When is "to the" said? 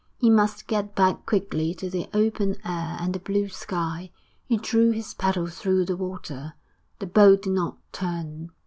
1.75-2.09